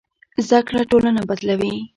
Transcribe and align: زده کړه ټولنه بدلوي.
زده 0.47 0.59
کړه 0.67 0.81
ټولنه 0.91 1.21
بدلوي. 1.29 1.75